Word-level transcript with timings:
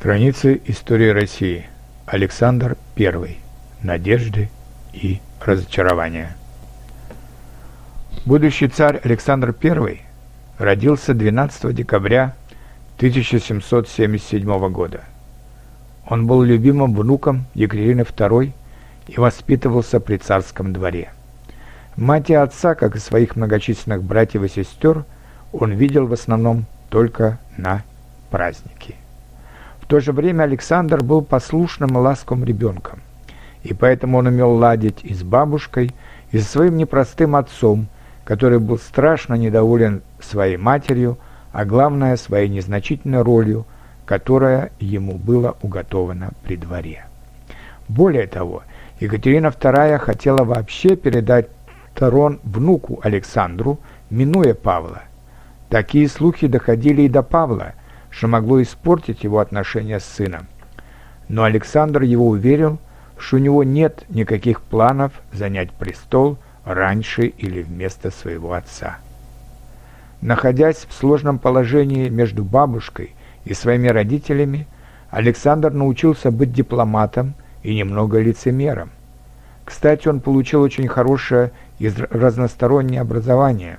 Страницы 0.00 0.58
истории 0.64 1.10
России. 1.10 1.66
Александр 2.06 2.78
I. 2.96 3.36
Надежды 3.82 4.48
и 4.94 5.20
разочарования. 5.38 6.38
Будущий 8.24 8.68
царь 8.68 8.98
Александр 9.04 9.54
I 9.62 10.00
родился 10.56 11.12
12 11.12 11.74
декабря 11.74 12.34
1777 12.96 14.72
года. 14.72 15.02
Он 16.08 16.26
был 16.26 16.44
любимым 16.44 16.94
внуком 16.94 17.44
Екатерины 17.52 18.00
II 18.00 18.52
и 19.06 19.20
воспитывался 19.20 20.00
при 20.00 20.16
царском 20.16 20.72
дворе. 20.72 21.12
Мать 21.96 22.30
и 22.30 22.34
отца, 22.34 22.74
как 22.74 22.96
и 22.96 23.00
своих 23.00 23.36
многочисленных 23.36 24.02
братьев 24.02 24.44
и 24.44 24.48
сестер, 24.48 25.04
он 25.52 25.72
видел 25.72 26.06
в 26.06 26.14
основном 26.14 26.64
только 26.88 27.38
на 27.58 27.82
праздники. 28.30 28.96
То 29.90 29.98
же 29.98 30.12
время 30.12 30.44
Александр 30.44 31.02
был 31.02 31.20
послушным 31.20 31.96
и 31.96 32.00
ласковым 32.00 32.44
ребенком, 32.44 33.00
и 33.64 33.74
поэтому 33.74 34.18
он 34.18 34.28
умел 34.28 34.52
ладить 34.52 35.00
и 35.02 35.12
с 35.12 35.24
бабушкой, 35.24 35.90
и 36.30 36.38
со 36.38 36.48
своим 36.48 36.76
непростым 36.76 37.34
отцом, 37.34 37.88
который 38.22 38.60
был 38.60 38.78
страшно 38.78 39.34
недоволен 39.34 40.02
своей 40.20 40.56
матерью, 40.56 41.18
а 41.50 41.64
главное 41.64 42.16
своей 42.16 42.48
незначительной 42.48 43.22
ролью, 43.22 43.66
которая 44.06 44.70
ему 44.78 45.14
была 45.14 45.56
уготована 45.60 46.34
при 46.44 46.56
дворе. 46.56 47.06
Более 47.88 48.28
того, 48.28 48.62
Екатерина 49.00 49.48
II 49.48 49.98
хотела 49.98 50.44
вообще 50.44 50.94
передать 50.94 51.48
трон 51.96 52.38
внуку 52.44 53.00
Александру, 53.02 53.80
минуя 54.08 54.54
Павла. 54.54 55.02
Такие 55.68 56.08
слухи 56.08 56.46
доходили 56.46 57.02
и 57.02 57.08
до 57.08 57.24
Павла, 57.24 57.72
что 58.10 58.28
могло 58.28 58.60
испортить 58.60 59.24
его 59.24 59.38
отношения 59.38 60.00
с 60.00 60.04
сыном. 60.04 60.46
Но 61.28 61.44
Александр 61.44 62.02
его 62.02 62.28
уверил, 62.28 62.78
что 63.16 63.36
у 63.36 63.40
него 63.40 63.64
нет 63.64 64.04
никаких 64.08 64.60
планов 64.62 65.12
занять 65.32 65.70
престол 65.72 66.38
раньше 66.64 67.26
или 67.26 67.62
вместо 67.62 68.10
своего 68.10 68.52
отца. 68.52 68.98
Находясь 70.20 70.86
в 70.88 70.92
сложном 70.92 71.38
положении 71.38 72.08
между 72.08 72.44
бабушкой 72.44 73.14
и 73.44 73.54
своими 73.54 73.88
родителями, 73.88 74.66
Александр 75.10 75.72
научился 75.72 76.30
быть 76.30 76.52
дипломатом 76.52 77.34
и 77.62 77.74
немного 77.74 78.20
лицемером. 78.20 78.90
Кстати, 79.64 80.08
он 80.08 80.20
получил 80.20 80.62
очень 80.62 80.88
хорошее 80.88 81.52
и 81.78 81.88
разностороннее 81.88 83.00
образование. 83.00 83.78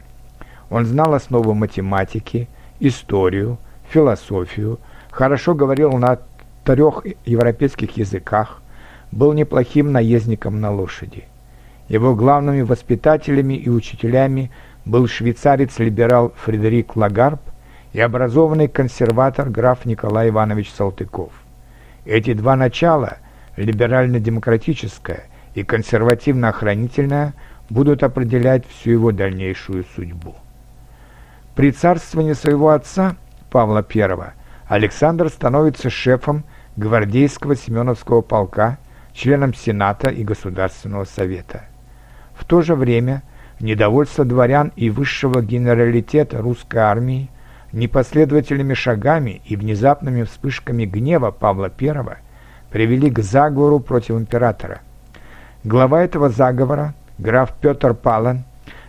Он 0.69 0.85
знал 0.85 1.13
основы 1.13 1.53
математики, 1.53 2.47
историю, 2.79 3.57
философию, 3.91 4.79
хорошо 5.11 5.53
говорил 5.53 5.91
на 5.93 6.19
трех 6.63 7.05
европейских 7.25 7.97
языках, 7.97 8.61
был 9.11 9.33
неплохим 9.33 9.91
наездником 9.91 10.61
на 10.61 10.71
лошади. 10.71 11.25
Его 11.87 12.15
главными 12.15 12.61
воспитателями 12.61 13.55
и 13.55 13.69
учителями 13.69 14.51
был 14.85 15.07
швейцарец-либерал 15.07 16.33
Фредерик 16.37 16.95
Лагарб 16.95 17.41
и 17.91 17.99
образованный 17.99 18.69
консерватор 18.69 19.49
граф 19.49 19.85
Николай 19.85 20.29
Иванович 20.29 20.71
Салтыков. 20.71 21.33
Эти 22.05 22.33
два 22.33 22.55
начала, 22.55 23.17
либерально-демократическое 23.57 25.25
и 25.53 25.63
консервативно-охранительное, 25.63 27.33
будут 27.69 28.03
определять 28.03 28.65
всю 28.65 28.91
его 28.91 29.11
дальнейшую 29.11 29.83
судьбу. 29.95 30.35
При 31.55 31.71
царствовании 31.71 32.33
своего 32.33 32.69
отца– 32.69 33.17
Павла 33.51 33.85
I 33.93 34.33
Александр 34.67 35.27
становится 35.27 35.89
шефом 35.89 36.45
гвардейского 36.77 37.57
Семеновского 37.57 38.21
полка, 38.21 38.77
членом 39.13 39.53
Сената 39.53 40.09
и 40.09 40.23
Государственного 40.23 41.03
Совета. 41.03 41.65
В 42.33 42.45
то 42.45 42.61
же 42.61 42.75
время 42.75 43.23
недовольство 43.59 44.23
дворян 44.23 44.71
и 44.77 44.89
высшего 44.89 45.41
генералитета 45.41 46.41
русской 46.41 46.77
армии 46.77 47.29
непоследовательными 47.73 48.73
шагами 48.73 49.41
и 49.45 49.57
внезапными 49.57 50.23
вспышками 50.23 50.85
гнева 50.85 51.31
Павла 51.31 51.69
I 51.77 52.17
привели 52.69 53.09
к 53.09 53.19
заговору 53.19 53.81
против 53.81 54.11
императора. 54.11 54.79
Глава 55.65 56.03
этого 56.03 56.29
заговора, 56.29 56.95
граф 57.17 57.53
Петр 57.59 57.93
Палан, 57.95 58.45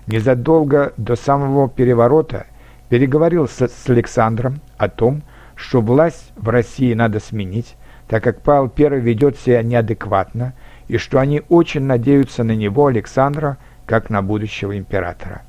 незадолго 0.07 0.93
до 0.97 1.17
самого 1.17 1.69
переворота 1.69 2.47
переговорил 2.93 3.49
с, 3.49 3.59
с 3.59 3.89
Александром 3.89 4.61
о 4.77 4.87
том, 4.87 5.23
что 5.55 5.81
власть 5.81 6.31
в 6.37 6.51
России 6.51 6.93
надо 6.93 7.21
сменить, 7.21 7.75
так 8.07 8.23
как 8.23 8.43
Павел 8.43 8.71
I 8.77 9.01
ведет 9.01 9.39
себя 9.39 9.63
неадекватно, 9.63 10.53
и 10.89 10.99
что 10.99 11.19
они 11.19 11.41
очень 11.49 11.85
надеются 11.85 12.45
на 12.45 12.55
него, 12.55 12.89
Александра, 12.89 13.57
как 13.87 14.11
на 14.11 14.21
будущего 14.21 14.77
императора. 14.77 15.41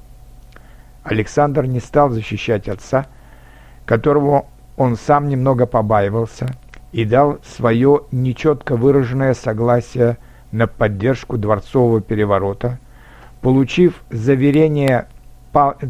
Александр 1.03 1.65
не 1.65 1.81
стал 1.81 2.11
защищать 2.11 2.69
отца, 2.69 3.07
которого 3.85 4.45
он 4.77 4.95
сам 4.95 5.27
немного 5.27 5.65
побаивался, 5.65 6.47
и 6.93 7.03
дал 7.03 7.39
свое 7.43 8.03
нечетко 8.13 8.77
выраженное 8.77 9.33
согласие 9.33 10.17
на 10.53 10.67
поддержку 10.67 11.37
дворцового 11.37 11.99
переворота, 11.99 12.79
получив 13.41 14.01
заверение 14.09 15.07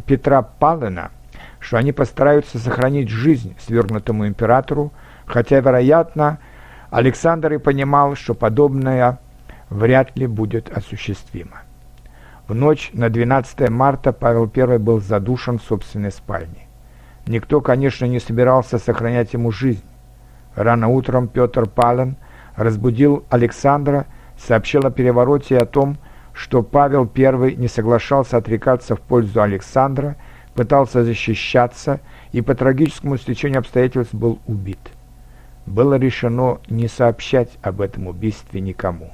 Петра 0.07 0.41
Палена– 0.41 1.11
что 1.63 1.77
они 1.77 1.93
постараются 1.93 2.59
сохранить 2.59 3.09
жизнь 3.09 3.55
свергнутому 3.57 4.27
императору, 4.27 4.91
хотя, 5.25 5.61
вероятно, 5.61 6.39
Александр 6.91 7.53
и 7.53 7.57
понимал, 7.57 8.15
что 8.15 8.33
подобное 8.33 9.19
вряд 9.69 10.17
ли 10.17 10.27
будет 10.27 10.69
осуществимо. 10.69 11.61
В 12.47 12.53
ночь 12.53 12.91
на 12.93 13.09
12 13.09 13.69
марта 13.69 14.11
Павел 14.11 14.51
I 14.53 14.77
был 14.77 14.99
задушен 14.99 15.57
в 15.57 15.63
собственной 15.63 16.11
спальне. 16.11 16.67
Никто, 17.25 17.61
конечно, 17.61 18.05
не 18.05 18.19
собирался 18.19 18.77
сохранять 18.77 19.31
ему 19.31 19.51
жизнь. 19.51 19.85
Рано 20.55 20.89
утром 20.89 21.29
Петр 21.29 21.65
Пален 21.65 22.17
разбудил 22.57 23.23
Александра, 23.29 24.05
сообщил 24.37 24.85
о 24.85 24.91
перевороте 24.91 25.55
и 25.55 25.59
о 25.59 25.65
том, 25.65 25.97
что 26.33 26.61
Павел 26.61 27.09
I 27.15 27.55
не 27.55 27.69
соглашался 27.69 28.35
отрекаться 28.37 28.97
в 28.97 29.01
пользу 29.01 29.41
Александра 29.41 30.17
пытался 30.55 31.03
защищаться 31.03 31.99
и 32.31 32.41
по 32.41 32.55
трагическому 32.55 33.17
стечению 33.17 33.59
обстоятельств 33.59 34.13
был 34.13 34.39
убит. 34.47 34.79
Было 35.65 35.95
решено 35.95 36.59
не 36.69 36.87
сообщать 36.87 37.49
об 37.61 37.81
этом 37.81 38.07
убийстве 38.07 38.61
никому. 38.61 39.11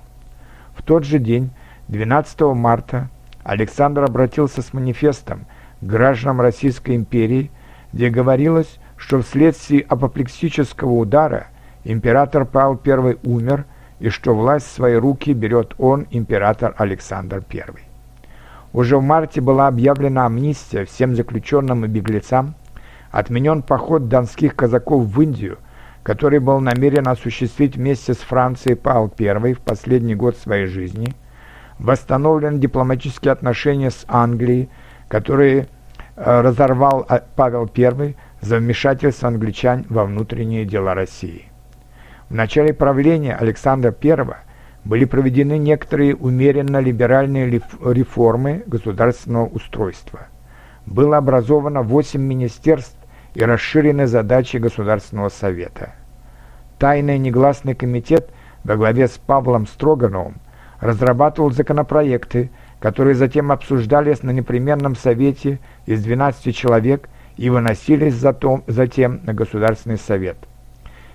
В 0.75 0.81
тот 0.81 1.03
же 1.03 1.19
день, 1.19 1.51
12 1.89 2.41
марта, 2.55 3.09
Александр 3.43 4.03
обратился 4.03 4.61
с 4.61 4.73
манифестом 4.73 5.45
к 5.81 5.85
гражданам 5.85 6.41
Российской 6.41 6.95
империи, 6.95 7.51
где 7.93 8.09
говорилось, 8.09 8.79
что 8.97 9.21
вследствие 9.21 9.81
апоплексического 9.81 10.91
удара 10.91 11.47
император 11.83 12.45
Павел 12.45 12.79
I 12.85 13.17
умер 13.23 13.65
и 13.99 14.09
что 14.09 14.35
власть 14.35 14.67
в 14.67 14.71
свои 14.71 14.95
руки 14.95 15.33
берет 15.33 15.73
он, 15.77 16.07
император 16.11 16.73
Александр 16.77 17.43
I. 17.51 17.88
Уже 18.73 18.97
в 18.97 19.01
марте 19.01 19.41
была 19.41 19.67
объявлена 19.67 20.25
амнистия 20.25 20.85
всем 20.85 21.15
заключенным 21.15 21.85
и 21.85 21.87
беглецам, 21.87 22.55
отменен 23.11 23.63
поход 23.63 24.07
донских 24.07 24.55
казаков 24.55 25.05
в 25.05 25.21
Индию, 25.21 25.57
который 26.03 26.39
был 26.39 26.59
намерен 26.59 27.07
осуществить 27.07 27.75
вместе 27.75 28.13
с 28.13 28.17
Францией 28.17 28.75
Павел 28.75 29.11
I 29.19 29.53
в 29.53 29.61
последний 29.61 30.15
год 30.15 30.37
своей 30.37 30.67
жизни, 30.67 31.15
восстановлены 31.79 32.59
дипломатические 32.59 33.31
отношения 33.31 33.89
с 33.89 34.05
Англией, 34.07 34.69
которые 35.07 35.67
э, 36.15 36.41
разорвал 36.41 37.05
э, 37.09 37.21
Павел 37.35 37.69
I 37.75 38.15
за 38.41 38.57
вмешательство 38.57 39.29
англичан 39.29 39.85
во 39.89 40.05
внутренние 40.05 40.65
дела 40.65 40.93
России. 40.93 41.45
В 42.29 42.35
начале 42.35 42.73
правления 42.73 43.35
Александра 43.35 43.95
I 44.03 44.48
были 44.85 45.05
проведены 45.05 45.57
некоторые 45.57 46.15
умеренно 46.15 46.79
либеральные 46.79 47.61
реформы 47.83 48.63
государственного 48.65 49.45
устройства. 49.45 50.27
Было 50.85 51.17
образовано 51.17 51.81
8 51.81 52.19
министерств 52.19 52.97
и 53.35 53.43
расширены 53.43 54.07
задачи 54.07 54.57
Государственного 54.57 55.29
совета. 55.29 55.93
Тайный 56.79 57.19
негласный 57.19 57.75
комитет 57.75 58.29
во 58.63 58.75
главе 58.75 59.07
с 59.07 59.17
Павлом 59.17 59.67
Строгановым 59.67 60.35
разрабатывал 60.79 61.51
законопроекты, 61.51 62.51
которые 62.79 63.15
затем 63.15 63.51
обсуждались 63.51 64.23
на 64.23 64.31
непременном 64.31 64.95
совете 64.95 65.59
из 65.85 66.03
12 66.03 66.55
человек 66.55 67.09
и 67.35 67.49
выносились 67.49 68.15
затем, 68.15 69.19
на 69.23 69.33
Государственный 69.33 69.97
совет. 69.97 70.37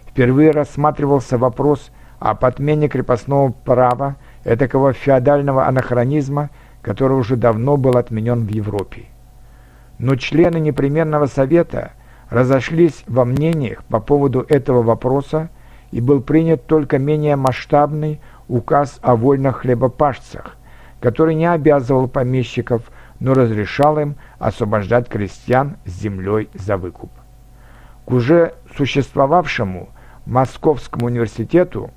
Впервые 0.06 0.50
рассматривался 0.50 1.38
вопрос 1.38 1.90
о 2.24 2.34
подмене 2.34 2.88
крепостного 2.88 3.52
права, 3.52 4.16
этакого 4.44 4.94
феодального 4.94 5.66
анахронизма, 5.66 6.48
который 6.80 7.18
уже 7.18 7.36
давно 7.36 7.76
был 7.76 7.98
отменен 7.98 8.46
в 8.46 8.48
Европе. 8.48 9.02
Но 9.98 10.16
члены 10.16 10.56
непременного 10.56 11.26
совета 11.26 11.92
разошлись 12.30 13.04
во 13.06 13.26
мнениях 13.26 13.84
по 13.84 14.00
поводу 14.00 14.40
этого 14.48 14.82
вопроса 14.82 15.50
и 15.90 16.00
был 16.00 16.22
принят 16.22 16.64
только 16.66 16.98
менее 16.98 17.36
масштабный 17.36 18.22
указ 18.48 18.98
о 19.02 19.16
вольных 19.16 19.58
хлебопашцах, 19.58 20.56
который 21.00 21.34
не 21.34 21.44
обязывал 21.44 22.08
помещиков, 22.08 22.90
но 23.20 23.34
разрешал 23.34 23.98
им 23.98 24.16
освобождать 24.38 25.10
крестьян 25.10 25.76
с 25.84 25.90
землей 25.90 26.48
за 26.54 26.78
выкуп. 26.78 27.10
К 28.06 28.12
уже 28.12 28.54
существовавшему 28.78 29.90
Московскому 30.24 31.04
университету 31.04 31.90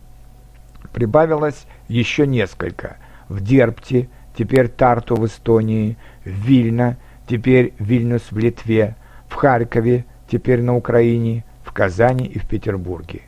прибавилось 0.97 1.67
еще 1.87 2.25
несколько 2.25 2.97
в 3.29 3.39
Дерпте, 3.41 4.09
теперь 4.35 4.67
Тарту 4.67 5.15
в 5.15 5.27
Эстонии, 5.27 5.95
в 6.25 6.29
Вильно, 6.29 6.97
теперь 7.27 7.75
Вильнюс 7.77 8.31
в 8.31 8.37
Литве, 8.39 8.95
в 9.27 9.35
Харькове, 9.35 10.05
теперь 10.27 10.63
на 10.63 10.75
Украине, 10.75 11.45
в 11.63 11.71
Казани 11.71 12.25
и 12.25 12.39
в 12.39 12.47
Петербурге. 12.47 13.21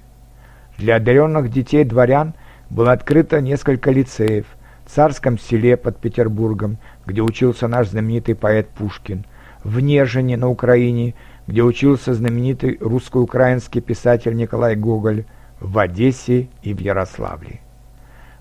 Для 0.80 0.96
одаренных 0.96 1.52
детей 1.52 1.84
дворян 1.84 2.34
было 2.72 2.92
открыто 2.92 3.40
несколько 3.40 3.92
лицеев 3.92 4.48
в 4.88 4.90
Царском 4.90 5.38
селе 5.38 5.78
под 5.78 6.00
Петербургом, 6.00 6.80
где 7.06 7.22
учился 7.22 7.68
наш 7.68 7.90
знаменитый 7.90 8.34
поэт 8.34 8.68
Пушкин, 8.70 9.26
в 9.64 9.80
Нежине 9.80 10.38
на 10.38 10.50
Украине, 10.50 11.14
где 11.46 11.62
учился 11.62 12.16
знаменитый 12.16 12.80
русско-украинский 12.82 13.82
писатель 13.82 14.36
Николай 14.36 14.76
Гоголь, 14.76 15.26
в 15.60 15.78
Одессе 15.78 16.48
и 16.62 16.74
в 16.74 16.80
Ярославле. 16.80 17.60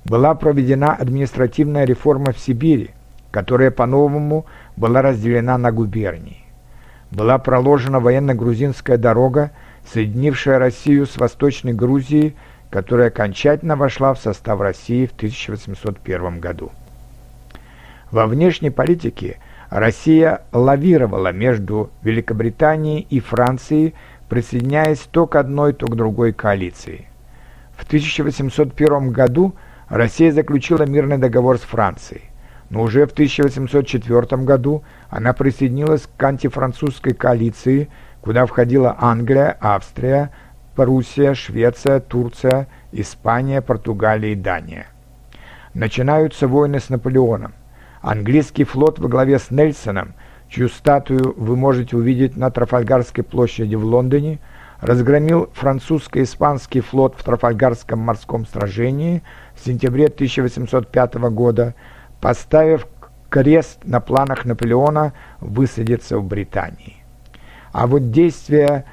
Была 0.04 0.34
проведена 0.34 0.94
административная 0.94 1.84
реформа 1.84 2.32
в 2.32 2.38
Сибири, 2.38 2.90
которая 3.30 3.70
по-новому 3.70 4.46
была 4.76 5.02
разделена 5.02 5.58
на 5.58 5.72
губернии. 5.72 6.44
Была 7.10 7.38
проложена 7.38 8.00
военно-грузинская 8.00 8.96
дорога, 8.96 9.50
соединившая 9.86 10.58
Россию 10.58 11.06
с 11.06 11.16
Восточной 11.16 11.72
Грузией, 11.72 12.36
которая 12.70 13.08
окончательно 13.08 13.76
вошла 13.76 14.14
в 14.14 14.20
состав 14.20 14.60
России 14.60 15.06
в 15.06 15.12
1801 15.12 16.40
году. 16.40 16.70
Во 18.10 18.26
внешней 18.26 18.70
политике 18.70 19.38
Россия 19.70 20.42
лавировала 20.52 21.32
между 21.32 21.90
Великобританией 22.02 23.06
и 23.08 23.20
Францией, 23.20 23.94
присоединяясь 24.28 25.00
то 25.10 25.26
к 25.26 25.36
одной, 25.36 25.72
то 25.72 25.86
к 25.86 25.96
другой 25.96 26.32
коалиции. 26.32 27.07
В 27.78 27.84
1801 27.84 29.12
году 29.12 29.54
Россия 29.88 30.32
заключила 30.32 30.82
мирный 30.82 31.16
договор 31.16 31.58
с 31.58 31.62
Францией, 31.62 32.24
но 32.70 32.82
уже 32.82 33.06
в 33.06 33.12
1804 33.12 34.42
году 34.42 34.82
она 35.08 35.32
присоединилась 35.32 36.08
к 36.16 36.22
антифранцузской 36.22 37.14
коалиции, 37.14 37.88
куда 38.20 38.46
входила 38.46 38.96
Англия, 38.98 39.56
Австрия, 39.60 40.32
Пруссия, 40.74 41.34
Швеция, 41.34 42.00
Турция, 42.00 42.66
Испания, 42.90 43.62
Португалия 43.62 44.32
и 44.32 44.36
Дания. 44.36 44.88
Начинаются 45.72 46.48
войны 46.48 46.80
с 46.80 46.88
Наполеоном. 46.88 47.54
Английский 48.02 48.64
флот 48.64 48.98
во 48.98 49.08
главе 49.08 49.38
с 49.38 49.52
Нельсоном, 49.52 50.14
чью 50.48 50.68
статую 50.68 51.32
вы 51.36 51.56
можете 51.56 51.96
увидеть 51.96 52.36
на 52.36 52.50
Трафальгарской 52.50 53.22
площади 53.22 53.76
в 53.76 53.84
Лондоне, 53.84 54.40
разгромил 54.80 55.50
французско-испанский 55.54 56.80
флот 56.80 57.14
в 57.16 57.22
Трафальгарском 57.22 57.98
морском 57.98 58.46
сражении 58.46 59.22
в 59.54 59.64
сентябре 59.64 60.06
1805 60.06 61.14
года, 61.30 61.74
поставив 62.20 62.86
крест 63.28 63.80
на 63.84 64.00
планах 64.00 64.44
Наполеона 64.44 65.12
высадиться 65.40 66.18
в 66.18 66.24
Британии. 66.24 67.04
А 67.72 67.86
вот 67.86 68.10
действия 68.10 68.84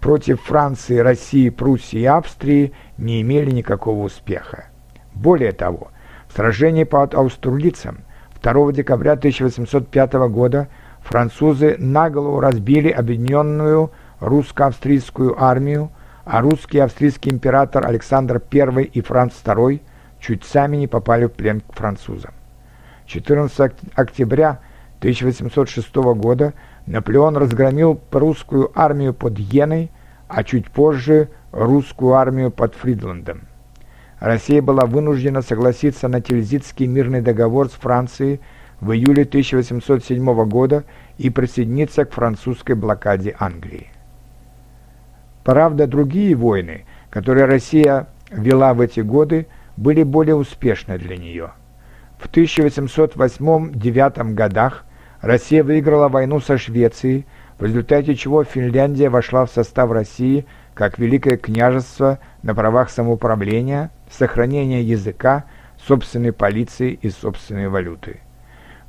против 0.00 0.40
Франции, 0.42 0.98
России, 0.98 1.48
Пруссии 1.48 2.00
и 2.00 2.06
Австрии 2.06 2.72
не 2.96 3.20
имели 3.22 3.50
никакого 3.50 4.04
успеха. 4.04 4.66
Более 5.14 5.52
того, 5.52 5.88
в 6.28 6.36
сражении 6.36 6.84
под 6.84 7.14
Аустерлицем 7.14 8.04
2 8.42 8.72
декабря 8.72 9.12
1805 9.12 10.12
года 10.30 10.68
французы 11.02 11.76
наголову 11.78 12.40
разбили 12.40 12.88
объединенную 12.88 13.92
русско-австрийскую 14.22 15.42
армию, 15.42 15.90
а 16.24 16.40
русский 16.40 16.78
и 16.78 16.80
австрийский 16.80 17.32
император 17.32 17.86
Александр 17.86 18.40
I 18.52 18.84
и 18.84 19.00
Франц 19.00 19.34
II 19.44 19.80
чуть 20.20 20.44
сами 20.44 20.76
не 20.76 20.86
попали 20.86 21.26
в 21.26 21.32
плен 21.32 21.60
к 21.60 21.74
французам. 21.74 22.32
14 23.06 23.72
октября 23.94 24.60
1806 25.00 25.94
года 25.96 26.54
Наполеон 26.86 27.36
разгромил 27.36 27.96
прусскую 27.96 28.70
армию 28.74 29.12
под 29.12 29.38
Йеной, 29.38 29.90
а 30.28 30.44
чуть 30.44 30.70
позже 30.70 31.28
русскую 31.50 32.14
армию 32.14 32.52
под 32.52 32.74
Фридландом. 32.74 33.42
Россия 34.20 34.62
была 34.62 34.86
вынуждена 34.86 35.42
согласиться 35.42 36.06
на 36.06 36.20
Тильзитский 36.20 36.86
мирный 36.86 37.20
договор 37.20 37.68
с 37.68 37.72
Францией 37.72 38.40
в 38.80 38.92
июле 38.92 39.24
1807 39.24 40.48
года 40.48 40.84
и 41.18 41.28
присоединиться 41.28 42.04
к 42.04 42.12
французской 42.12 42.76
блокаде 42.76 43.34
Англии. 43.38 43.91
Правда, 45.44 45.86
другие 45.86 46.34
войны, 46.34 46.84
которые 47.10 47.44
Россия 47.46 48.08
вела 48.30 48.74
в 48.74 48.80
эти 48.80 48.98
годы, 49.00 49.46
были 49.76 50.02
более 50.02 50.34
успешны 50.36 50.98
для 50.98 51.16
нее. 51.16 51.52
В 52.18 52.28
1808-1809 52.30 54.34
годах 54.34 54.84
Россия 55.20 55.64
выиграла 55.64 56.08
войну 56.08 56.40
со 56.40 56.58
Швецией, 56.58 57.26
в 57.58 57.64
результате 57.64 58.14
чего 58.14 58.44
Финляндия 58.44 59.08
вошла 59.08 59.46
в 59.46 59.50
состав 59.50 59.90
России 59.90 60.46
как 60.74 60.98
Великое 60.98 61.36
княжество 61.36 62.18
на 62.42 62.54
правах 62.54 62.88
самоуправления, 62.90 63.90
сохранения 64.10 64.82
языка, 64.82 65.44
собственной 65.86 66.32
полиции 66.32 66.98
и 67.02 67.10
собственной 67.10 67.68
валюты. 67.68 68.20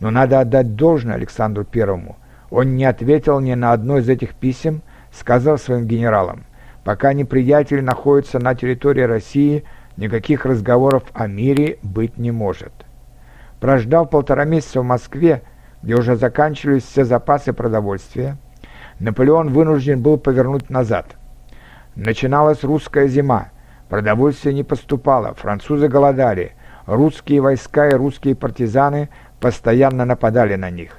Но 0.00 0.10
надо 0.10 0.38
отдать 0.38 0.76
должное 0.76 1.14
Александру 1.14 1.64
Первому. 1.64 2.18
Он 2.50 2.76
не 2.76 2.84
ответил 2.84 3.40
ни 3.40 3.54
на 3.54 3.72
одно 3.72 3.96
из 3.96 4.08
этих 4.08 4.34
писем, 4.34 4.82
сказал 5.10 5.56
своим 5.56 5.86
генералам, 5.86 6.44
пока 6.84 7.14
неприятель 7.14 7.82
находится 7.82 8.38
на 8.38 8.54
территории 8.54 9.02
России, 9.02 9.64
никаких 9.96 10.44
разговоров 10.44 11.04
о 11.14 11.28
мире 11.28 11.78
быть 11.82 12.18
не 12.18 12.32
может. 12.32 12.72
Прождав 13.60 14.10
полтора 14.10 14.44
месяца 14.44 14.82
в 14.82 14.84
Москве, 14.84 15.42
где 15.82 15.94
уже 15.94 16.16
заканчивались 16.16 16.84
все 16.84 17.06
запасы 17.06 17.54
продовольствия, 17.54 18.36
Наполеон 18.98 19.48
вынужден 19.48 20.02
был 20.02 20.18
повернуть 20.18 20.68
назад. 20.68 21.16
Начиналась 21.94 22.64
русская 22.64 23.06
зима, 23.06 23.50
продовольствие 23.90 24.54
не 24.54 24.64
поступало, 24.64 25.34
французы 25.34 25.88
голодали, 25.88 26.52
русские 26.86 27.42
войска 27.42 27.88
и 27.88 27.94
русские 27.94 28.34
партизаны 28.34 29.10
постоянно 29.40 30.06
нападали 30.06 30.54
на 30.54 30.70
них. 30.70 30.98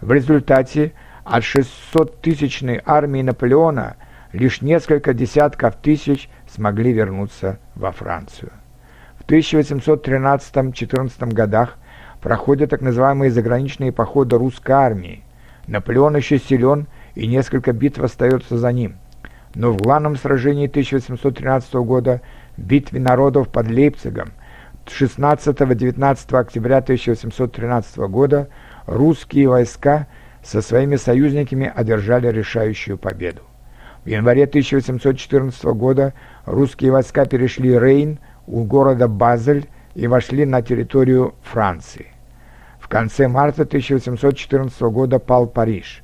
В 0.00 0.10
результате 0.10 0.94
от 1.24 1.42
600-тысячной 1.42 2.80
армии 2.86 3.20
Наполеона 3.20 3.96
лишь 4.32 4.62
несколько 4.62 5.12
десятков 5.12 5.76
тысяч 5.76 6.30
смогли 6.48 6.92
вернуться 6.92 7.58
во 7.74 7.92
Францию. 7.92 8.52
В 9.18 9.26
1813-14 9.26 11.34
годах 11.34 11.76
проходят 12.22 12.70
так 12.70 12.80
называемые 12.80 13.30
заграничные 13.30 13.92
походы 13.92 14.38
русской 14.38 14.72
армии. 14.72 15.24
Наполеон 15.66 16.16
еще 16.16 16.38
силен, 16.38 16.86
и 17.14 17.26
несколько 17.26 17.74
битв 17.74 18.00
остается 18.00 18.56
за 18.56 18.72
ним. 18.72 18.96
Но 19.54 19.72
в 19.72 19.76
главном 19.76 20.16
сражении 20.16 20.66
1813 20.66 21.74
года, 21.74 22.22
битве 22.56 23.00
народов 23.00 23.48
под 23.48 23.68
Лейпцигом, 23.68 24.32
16-19 24.86 26.38
октября 26.38 26.78
1813 26.78 27.96
года, 27.98 28.48
русские 28.86 29.48
войска 29.48 30.06
со 30.42 30.62
своими 30.62 30.96
союзниками 30.96 31.70
одержали 31.74 32.28
решающую 32.28 32.98
победу. 32.98 33.42
В 34.04 34.08
январе 34.08 34.44
1814 34.44 35.64
года 35.64 36.14
русские 36.44 36.90
войска 36.90 37.24
перешли 37.26 37.78
Рейн 37.78 38.18
у 38.46 38.64
города 38.64 39.06
Базель 39.06 39.68
и 39.94 40.08
вошли 40.08 40.44
на 40.44 40.62
территорию 40.62 41.34
Франции. 41.42 42.08
В 42.80 42.88
конце 42.88 43.28
марта 43.28 43.62
1814 43.62 44.80
года 44.82 45.20
пал 45.20 45.46
Париж. 45.46 46.01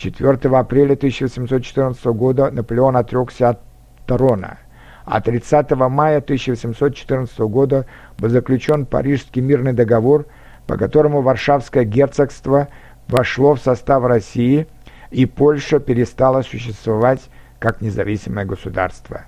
4 0.00 0.56
апреля 0.56 0.94
1814 0.94 2.04
года 2.06 2.50
Наполеон 2.50 2.96
отрекся 2.96 3.50
от 3.50 3.60
Тарона, 4.06 4.58
а 5.04 5.20
30 5.20 5.70
мая 5.72 6.18
1814 6.18 7.38
года 7.40 7.84
был 8.18 8.30
заключен 8.30 8.86
Парижский 8.86 9.42
мирный 9.42 9.74
договор, 9.74 10.26
по 10.66 10.78
которому 10.78 11.20
Варшавское 11.20 11.84
герцогство 11.84 12.68
вошло 13.08 13.54
в 13.54 13.60
состав 13.60 14.04
России 14.04 14.66
и 15.10 15.26
Польша 15.26 15.80
перестала 15.80 16.40
существовать 16.40 17.20
как 17.58 17.82
независимое 17.82 18.46
государство. 18.46 19.24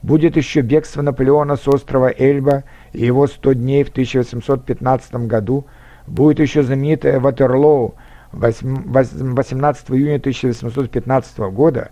Будет 0.00 0.36
еще 0.36 0.60
бегство 0.60 1.02
Наполеона 1.02 1.56
с 1.56 1.66
острова 1.66 2.12
Эльба 2.16 2.62
и 2.92 3.04
его 3.04 3.26
100 3.26 3.54
дней 3.54 3.82
в 3.82 3.88
1815 3.88 5.14
году, 5.26 5.66
будет 6.06 6.38
еще 6.38 6.62
знаменитое 6.62 7.18
Ватерлоу 7.18 7.96
18 8.32 9.90
июня 9.90 10.16
1815 10.16 11.38
года, 11.52 11.90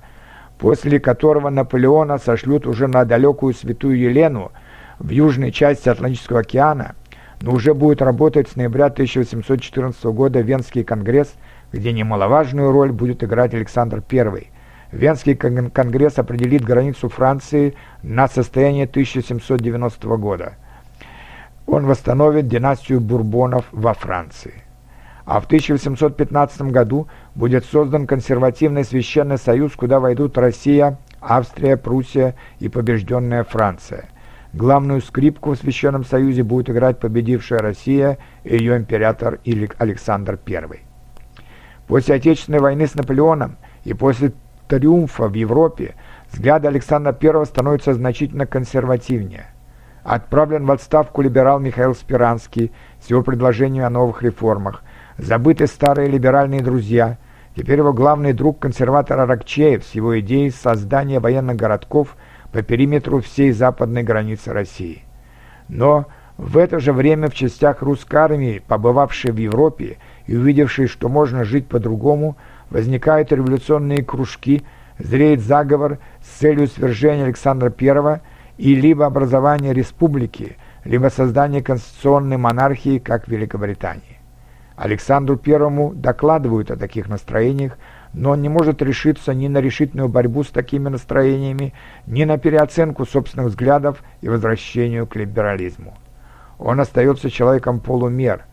после 0.58 1.00
которого 1.00 1.50
Наполеона 1.50 2.18
сошлют 2.18 2.66
уже 2.66 2.86
на 2.86 3.04
далекую 3.04 3.54
Святую 3.54 3.98
Елену 3.98 4.52
в 4.98 5.10
южной 5.10 5.52
части 5.52 5.88
Атлантического 5.88 6.40
океана, 6.40 6.94
но 7.40 7.52
уже 7.52 7.72
будет 7.74 8.02
работать 8.02 8.48
с 8.48 8.56
ноября 8.56 8.86
1814 8.86 10.04
года 10.04 10.40
Венский 10.40 10.84
конгресс, 10.84 11.32
где 11.72 11.92
немаловажную 11.92 12.72
роль 12.72 12.92
будет 12.92 13.22
играть 13.24 13.54
Александр 13.54 14.02
I. 14.10 14.48
Венский 14.92 15.36
конгресс 15.36 16.18
определит 16.18 16.64
границу 16.64 17.08
Франции 17.08 17.74
на 18.02 18.28
состояние 18.28 18.84
1790 18.84 20.16
года. 20.16 20.54
Он 21.66 21.86
восстановит 21.86 22.48
династию 22.48 23.00
Бурбонов 23.00 23.66
во 23.70 23.94
Франции. 23.94 24.64
А 25.30 25.38
в 25.38 25.44
1815 25.44 26.62
году 26.72 27.06
будет 27.36 27.64
создан 27.64 28.08
консервативный 28.08 28.82
священный 28.82 29.38
союз, 29.38 29.76
куда 29.76 30.00
войдут 30.00 30.36
Россия, 30.36 30.98
Австрия, 31.20 31.76
Пруссия 31.76 32.34
и 32.58 32.68
побежденная 32.68 33.44
Франция– 33.44 34.08
Главную 34.52 35.00
скрипку 35.00 35.52
в 35.52 35.56
Священном 35.56 36.04
Союзе 36.04 36.42
будет 36.42 36.70
играть 36.70 36.98
победившая 36.98 37.60
Россия 37.60 38.18
и 38.42 38.56
ее 38.56 38.76
император 38.76 39.38
Александр 39.78 40.40
I. 40.44 40.80
После 41.86 42.16
Отечественной 42.16 42.58
войны 42.58 42.88
с 42.88 42.96
Наполеоном 42.96 43.58
и 43.84 43.94
после 43.94 44.32
триумфа 44.66 45.28
в 45.28 45.34
Европе 45.34 45.94
взгляды 46.32 46.66
Александра 46.66 47.16
I 47.22 47.46
становятся 47.46 47.94
значительно 47.94 48.46
консервативнее. 48.46 49.46
Отправлен 50.02 50.66
в 50.66 50.72
отставку 50.72 51.22
либерал 51.22 51.60
Михаил 51.60 51.94
Спиранский 51.94 52.72
с 53.00 53.08
его 53.08 53.22
предложением 53.22 53.84
о 53.84 53.90
новых 53.90 54.24
реформах, 54.24 54.82
забыты 55.18 55.66
старые 55.66 56.08
либеральные 56.08 56.62
друзья, 56.62 57.18
теперь 57.56 57.78
его 57.78 57.92
главный 57.92 58.32
друг 58.32 58.58
консерватор 58.58 59.18
Аракчеев 59.18 59.84
с 59.84 59.94
его 59.94 60.18
идеей 60.20 60.50
создания 60.50 61.20
военных 61.20 61.56
городков– 61.56 62.16
по 62.52 62.62
периметру 62.62 63.20
всей 63.20 63.52
западной 63.52 64.02
границы 64.02 64.52
России. 64.52 65.04
Но 65.68 66.06
в 66.36 66.56
это 66.56 66.80
же 66.80 66.92
время 66.92 67.28
в 67.28 67.34
частях 67.34 67.82
русской 67.82 68.16
армии, 68.16 68.62
побывавшей 68.66 69.32
в 69.32 69.36
Европе 69.36 69.98
и 70.26 70.36
увидевшей, 70.36 70.86
что 70.86 71.08
можно 71.08 71.44
жить 71.44 71.66
по-другому, 71.66 72.36
возникают 72.70 73.32
революционные 73.32 74.02
кружки, 74.02 74.62
зреет 74.98 75.40
заговор 75.40 75.98
с 76.22 76.38
целью 76.40 76.66
свержения 76.66 77.24
Александра 77.24 77.72
I 77.78 78.20
и 78.58 78.74
либо 78.74 79.06
образования 79.06 79.72
республики, 79.72 80.56
либо 80.84 81.08
создания 81.08 81.62
конституционной 81.62 82.36
монархии, 82.36 82.98
как 82.98 83.26
в 83.26 83.28
Великобритании. 83.28 84.09
Александру 84.80 85.38
I 85.46 85.92
докладывают 85.94 86.70
о 86.70 86.76
таких 86.76 87.06
настроениях, 87.06 87.76
но 88.14 88.30
он 88.30 88.40
не 88.40 88.48
может 88.48 88.80
решиться 88.80 89.34
ни 89.34 89.46
на 89.46 89.58
решительную 89.58 90.08
борьбу 90.08 90.42
с 90.42 90.48
такими 90.48 90.88
настроениями, 90.88 91.74
ни 92.06 92.24
на 92.24 92.38
переоценку 92.38 93.04
собственных 93.04 93.48
взглядов 93.48 94.02
и 94.22 94.30
возвращению 94.30 95.06
к 95.06 95.16
либерализму. 95.16 95.98
Он 96.58 96.80
остается 96.80 97.28
человеком 97.28 97.80
полумер. 97.80 98.46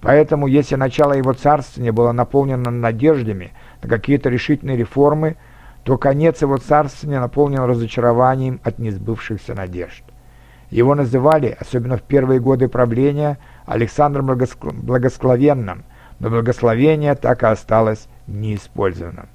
Поэтому, 0.00 0.48
если 0.48 0.74
начало 0.74 1.12
его 1.12 1.32
царствования 1.32 1.92
было 1.92 2.10
наполнено 2.10 2.72
надеждами 2.72 3.52
на 3.80 3.88
какие-то 3.88 4.30
решительные 4.30 4.76
реформы, 4.76 5.36
то 5.84 5.96
конец 5.96 6.42
его 6.42 6.56
царствования 6.56 7.20
наполнен 7.20 7.60
разочарованием 7.60 8.60
от 8.64 8.80
несбывшихся 8.80 9.54
надежд. 9.54 10.02
Его 10.70 10.94
называли, 10.94 11.56
особенно 11.58 11.96
в 11.96 12.02
первые 12.02 12.40
годы 12.40 12.68
правления, 12.68 13.38
Александром 13.64 14.26
Благословенным, 14.26 15.84
но 16.18 16.30
благословение 16.30 17.14
так 17.14 17.42
и 17.42 17.46
осталось 17.46 18.08
неиспользованным. 18.26 19.28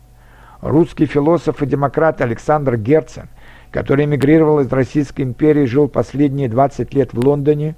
Русский 0.61 1.07
философ 1.07 1.61
и 1.61 1.65
демократ 1.65 2.21
Александр 2.21 2.77
Герцен, 2.77 3.29
который 3.71 4.05
эмигрировал 4.05 4.59
из 4.59 4.71
Российской 4.71 5.23
империи 5.23 5.63
и 5.63 5.67
жил 5.67 5.87
последние 5.87 6.49
20 6.49 6.93
лет 6.93 7.13
в 7.13 7.19
Лондоне, 7.19 7.75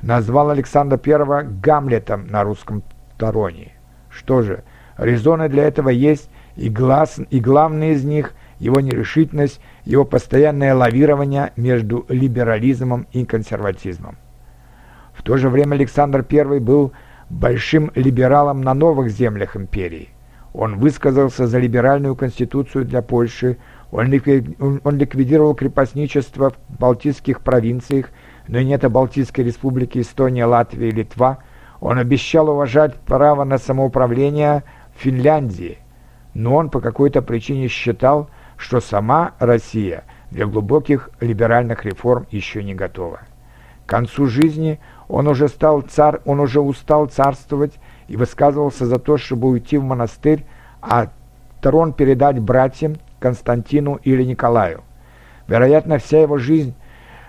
назвал 0.00 0.50
Александра 0.50 1.00
I 1.04 1.44
Гамлетом 1.60 2.28
на 2.28 2.44
русском 2.44 2.82
тароне. 3.18 3.72
Что 4.10 4.42
же, 4.42 4.62
резоны 4.96 5.48
для 5.48 5.64
этого 5.64 5.88
есть, 5.88 6.30
и, 6.54 6.68
глаз, 6.68 7.18
и 7.30 7.40
главный 7.40 7.92
из 7.92 8.04
них– 8.04 8.32
его 8.62 8.80
нерешительность, 8.80 9.60
его 9.84 10.04
постоянное 10.04 10.74
лавирование 10.74 11.52
между 11.56 12.06
либерализмом 12.08 13.06
и 13.12 13.24
консерватизмом. 13.24 14.16
В 15.12 15.22
то 15.22 15.36
же 15.36 15.48
время 15.48 15.74
Александр 15.74 16.24
I 16.30 16.60
был 16.60 16.92
большим 17.28 17.90
либералом 17.94 18.62
на 18.62 18.74
новых 18.74 19.10
землях 19.10 19.56
империи– 19.56 20.08
он 20.54 20.78
высказался 20.78 21.46
за 21.46 21.58
либеральную 21.58 22.14
конституцию 22.14 22.84
для 22.84 23.00
Польши, 23.00 23.56
он, 23.90 24.10
ликвидировал 24.10 25.54
крепостничество 25.54 26.50
в 26.50 26.78
балтийских 26.78 27.40
провинциях, 27.40 28.10
но 28.48 28.58
и 28.58 28.64
нет 28.64 28.90
Балтийской 28.90 29.44
республики 29.44 30.00
Эстония, 30.00 30.44
Латвия 30.44 30.88
и 30.88 30.92
Литва. 30.92 31.38
Он 31.80 31.98
обещал 31.98 32.48
уважать 32.50 32.94
право 32.94 33.44
на 33.44 33.58
самоуправление 33.58 34.64
Финляндии, 34.96 35.78
но 36.34 36.56
он 36.56 36.70
по 36.70 36.80
какой-то 36.80 37.22
причине 37.22 37.68
считал, 37.68 38.30
что 38.62 38.80
сама 38.80 39.32
Россия 39.40 40.04
для 40.30 40.46
глубоких 40.46 41.10
либеральных 41.20 41.84
реформ 41.84 42.28
еще 42.30 42.62
не 42.62 42.74
готова. 42.74 43.22
К 43.84 43.88
концу 43.88 44.26
жизни 44.26 44.78
он 45.08 45.26
уже, 45.26 45.48
стал 45.48 45.80
царь, 45.82 46.20
он 46.24 46.38
уже 46.38 46.60
устал 46.60 47.06
царствовать 47.06 47.72
и 48.06 48.16
высказывался 48.16 48.86
за 48.86 49.00
то, 49.00 49.16
чтобы 49.18 49.48
уйти 49.48 49.78
в 49.78 49.82
монастырь, 49.82 50.46
а 50.80 51.08
трон 51.60 51.92
передать 51.92 52.38
братьям 52.38 52.94
Константину 53.18 53.98
или 54.04 54.22
Николаю. 54.22 54.84
Вероятно, 55.48 55.98
вся 55.98 56.22
его 56.22 56.38
жизнь, 56.38 56.74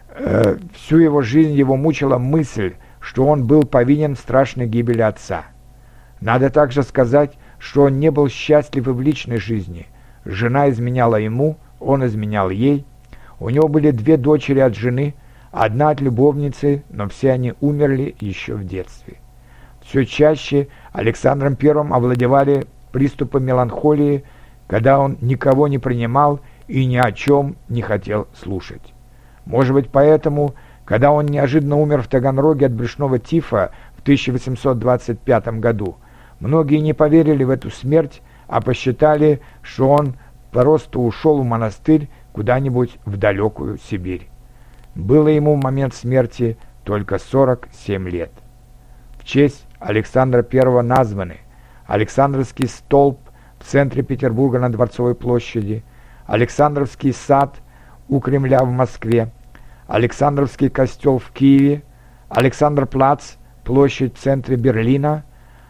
э, 0.10 0.58
всю 0.76 1.00
его 1.00 1.24
жизнь 1.24 1.54
его 1.54 1.76
мучила 1.76 2.20
мысль, 2.20 2.76
что 3.00 3.26
он 3.26 3.48
был 3.48 3.64
повинен 3.64 4.16
в 4.16 4.20
страшной 4.20 4.68
гибели 4.68 5.02
отца. 5.02 5.46
Надо 6.22 6.52
также 6.52 6.84
сказать, 6.84 7.34
что 7.58 7.84
он 7.84 8.00
не 8.00 8.12
был 8.12 8.30
счастлив 8.30 8.88
и 8.88 8.92
в 8.92 9.02
личной 9.02 9.38
жизни. 9.38 9.88
Жена 10.26 10.70
изменяла 10.70 11.18
ему, 11.18 11.58
он 11.80 12.06
изменял 12.06 12.50
ей. 12.50 12.86
У 13.40 13.50
него 13.50 13.68
были 13.68 13.92
две 13.92 14.18
дочери 14.18 14.60
от 14.60 14.76
жены, 14.76 15.16
одна 15.52 15.90
от 15.90 16.02
любовницы, 16.02 16.84
но 16.90 17.10
все 17.10 17.32
они 17.32 17.54
умерли 17.62 18.16
еще 18.20 18.56
в 18.56 18.66
детстве. 18.66 19.18
Все 19.82 20.06
чаще 20.06 20.70
Александром 20.94 21.58
I 21.62 21.70
овладевали 21.70 22.68
приступы 22.92 23.40
меланхолии, 23.40 24.24
когда 24.68 25.00
он 25.00 25.18
никого 25.22 25.68
не 25.68 25.78
принимал 25.78 26.40
и 26.68 26.86
ни 26.86 26.96
о 26.96 27.12
чем 27.12 27.58
не 27.68 27.82
хотел 27.82 28.28
слушать. 28.34 28.94
Может 29.46 29.74
быть, 29.74 29.90
поэтому, 29.90 30.56
когда 30.86 31.12
он 31.12 31.26
неожиданно 31.26 31.78
умер 31.78 32.02
в 32.02 32.08
Таганроге 32.08 32.68
от 32.68 32.72
брюшного 32.72 33.20
тифа 33.20 33.72
в 33.98 34.02
1825 34.02 35.60
году, 35.60 35.98
многие 36.40 36.78
не 36.78 36.94
поверили 36.94 37.44
в 37.44 37.50
эту 37.50 37.70
смерть, 37.70 38.22
а 38.48 38.62
посчитали, 38.62 39.42
что 39.62 39.90
он 39.90 40.16
просто 40.52 41.00
ушел 41.00 41.42
в 41.42 41.46
монастырь 41.46 42.10
куда-нибудь 42.32 42.98
в 43.06 43.18
далекую 43.18 43.78
Сибирь. 43.78 44.30
Было 44.96 45.28
ему 45.28 45.56
в 45.56 45.64
момент 45.64 45.94
смерти 45.94 46.58
только 46.84 47.18
47 47.18 48.10
лет. 48.10 48.32
В 49.18 49.26
честь 49.26 49.66
Александра 49.80 50.46
I 50.52 50.82
названы 50.84 51.40
Александровский 51.86 52.68
столб 52.68 53.20
в 53.60 53.66
центре 53.66 54.04
Петербурга 54.04 54.60
на 54.60 54.72
Дворцовой 54.72 55.16
площади, 55.16 55.84
Александровский 56.26 57.14
сад 57.14 57.56
у 58.10 58.20
Кремля 58.20 58.60
в 58.60 58.72
Москве, 58.72 59.30
Александровский 59.88 60.70
костел 60.70 61.20
в 61.20 61.32
Киеве, 61.32 61.84
Александр 62.30 62.86
Плац, 62.86 63.36
площадь 63.64 64.18
в 64.18 64.20
центре 64.20 64.56
Берлина, 64.56 65.24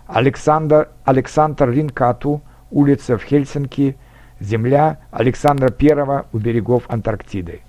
Александр, 0.07 0.89
Александр 1.05 1.69
Ринкату, 1.69 2.41
улица 2.73 3.17
в 3.17 3.23
Хельсинки, 3.23 3.95
земля 4.39 4.99
Александра 5.11 5.73
I 5.79 6.25
у 6.33 6.37
берегов 6.37 6.83
Антарктиды. 6.87 7.61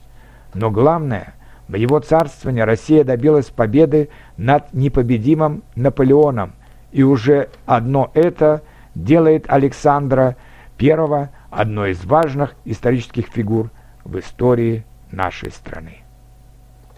Но 0.54 0.70
главное, 0.70 1.34
в 1.68 1.74
его 1.76 2.00
царствовании 2.00 2.62
Россия 2.62 3.04
добилась 3.04 3.46
победы 3.46 4.08
над 4.36 4.72
непобедимым 4.72 5.62
Наполеоном, 5.76 6.52
и 6.92 7.02
уже 7.02 7.48
одно 7.66 8.10
это 8.14 8.62
делает 8.94 9.46
Александра 9.48 10.36
I 10.80 11.28
одной 11.50 11.92
из 11.92 12.04
важных 12.04 12.54
исторических 12.64 13.26
фигур 13.26 13.70
в 14.04 14.18
истории 14.18 14.84
нашей 15.10 15.50
страны. 15.50 16.03